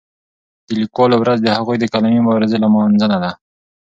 د 0.67 0.69
لیکوالو 0.81 1.15
ورځ 1.19 1.39
د 1.43 1.47
هغوی 1.57 1.77
د 1.79 1.85
قلمي 1.93 2.19
مبارزې 2.25 2.57
لمانځنه 2.63 3.17
ده. 3.23 3.31